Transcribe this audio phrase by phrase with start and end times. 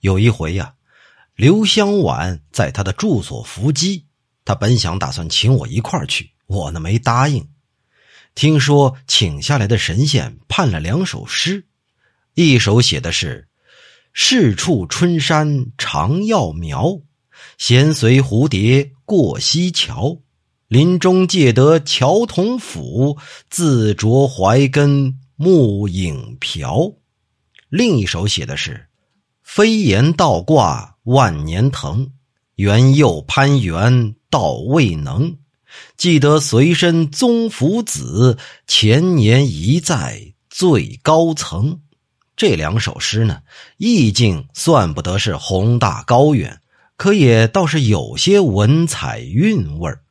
[0.00, 0.74] 有一回呀，
[1.36, 4.06] 刘香婉在他的住所伏击，
[4.44, 7.48] 他本想打算请我一块儿去，我呢没答应。
[8.34, 11.66] 听说请下来的神仙判了两首诗，
[12.34, 13.48] 一首写的是
[14.14, 17.00] “世处春山常要苗，
[17.58, 20.20] 闲随蝴蝶过溪桥。
[20.68, 23.18] 林中借得乔童斧，
[23.50, 26.94] 自着怀根木影瓢。”
[27.68, 28.89] 另一首写的是。
[29.52, 32.10] 飞檐倒挂万年藤，
[32.54, 35.38] 缘又攀援道未能。
[35.96, 41.80] 记得随身宗福子，前年一在最高层。
[42.36, 43.40] 这两首诗呢，
[43.76, 46.60] 意境算不得是宏大高远，
[46.96, 50.04] 可也倒是有些文采韵味儿。